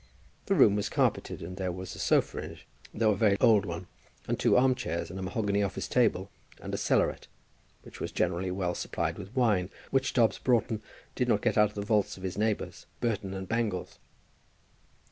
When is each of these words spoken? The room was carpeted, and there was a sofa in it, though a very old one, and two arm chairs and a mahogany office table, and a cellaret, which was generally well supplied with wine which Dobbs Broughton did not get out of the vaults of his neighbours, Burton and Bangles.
The 0.47 0.55
room 0.55 0.75
was 0.75 0.89
carpeted, 0.89 1.43
and 1.43 1.57
there 1.57 1.71
was 1.71 1.93
a 1.93 1.99
sofa 1.99 2.39
in 2.39 2.51
it, 2.53 2.59
though 2.91 3.11
a 3.11 3.15
very 3.15 3.37
old 3.39 3.67
one, 3.67 3.85
and 4.27 4.39
two 4.39 4.57
arm 4.57 4.73
chairs 4.73 5.11
and 5.11 5.19
a 5.19 5.21
mahogany 5.21 5.61
office 5.61 5.87
table, 5.87 6.31
and 6.59 6.73
a 6.73 6.77
cellaret, 6.77 7.27
which 7.83 7.99
was 8.01 8.11
generally 8.11 8.49
well 8.49 8.73
supplied 8.73 9.19
with 9.19 9.35
wine 9.35 9.69
which 9.91 10.13
Dobbs 10.13 10.39
Broughton 10.39 10.81
did 11.13 11.27
not 11.27 11.43
get 11.43 11.55
out 11.55 11.69
of 11.69 11.75
the 11.75 11.85
vaults 11.85 12.17
of 12.17 12.23
his 12.23 12.35
neighbours, 12.35 12.87
Burton 12.99 13.35
and 13.35 13.47
Bangles. 13.47 13.99